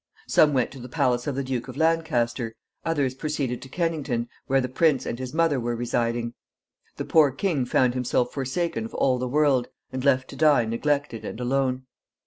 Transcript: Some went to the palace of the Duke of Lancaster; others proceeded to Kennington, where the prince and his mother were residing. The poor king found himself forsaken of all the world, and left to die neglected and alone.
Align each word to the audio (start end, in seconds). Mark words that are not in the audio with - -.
Some 0.27 0.53
went 0.55 0.71
to 0.71 0.79
the 0.79 0.89
palace 0.89 1.27
of 1.27 1.35
the 1.35 1.43
Duke 1.43 1.67
of 1.67 1.77
Lancaster; 1.77 2.55
others 2.83 3.13
proceeded 3.13 3.61
to 3.61 3.69
Kennington, 3.69 4.29
where 4.47 4.59
the 4.59 4.67
prince 4.67 5.05
and 5.05 5.19
his 5.19 5.31
mother 5.31 5.59
were 5.59 5.75
residing. 5.75 6.33
The 6.97 7.05
poor 7.05 7.29
king 7.29 7.65
found 7.65 7.93
himself 7.93 8.31
forsaken 8.33 8.83
of 8.83 8.95
all 8.95 9.19
the 9.19 9.29
world, 9.29 9.67
and 9.91 10.03
left 10.03 10.27
to 10.31 10.35
die 10.35 10.65
neglected 10.65 11.23
and 11.23 11.39
alone. 11.39 11.83